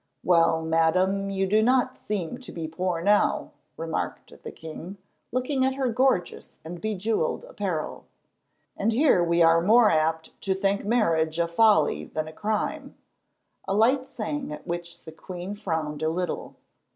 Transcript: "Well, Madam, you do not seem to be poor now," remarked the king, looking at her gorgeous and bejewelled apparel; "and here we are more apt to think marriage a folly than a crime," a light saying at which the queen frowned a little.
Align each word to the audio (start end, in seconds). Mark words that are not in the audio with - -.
"Well, 0.23 0.63
Madam, 0.63 1.29
you 1.29 1.45
do 1.45 1.61
not 1.61 1.95
seem 1.95 2.39
to 2.39 2.51
be 2.51 2.67
poor 2.67 3.03
now," 3.03 3.51
remarked 3.77 4.33
the 4.41 4.51
king, 4.51 4.97
looking 5.31 5.63
at 5.63 5.75
her 5.75 5.89
gorgeous 5.89 6.57
and 6.65 6.81
bejewelled 6.81 7.43
apparel; 7.45 8.05
"and 8.75 8.93
here 8.93 9.23
we 9.23 9.43
are 9.43 9.61
more 9.61 9.91
apt 9.91 10.41
to 10.41 10.55
think 10.55 10.83
marriage 10.83 11.37
a 11.37 11.47
folly 11.47 12.05
than 12.05 12.27
a 12.27 12.33
crime," 12.33 12.95
a 13.67 13.75
light 13.75 14.07
saying 14.07 14.51
at 14.51 14.65
which 14.65 15.03
the 15.05 15.11
queen 15.11 15.53
frowned 15.53 16.01
a 16.01 16.09
little. 16.09 16.55